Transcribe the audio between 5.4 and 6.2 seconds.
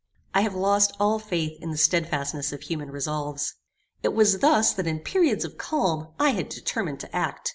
of calm